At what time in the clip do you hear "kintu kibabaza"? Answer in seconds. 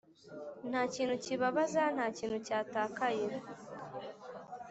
0.93-1.83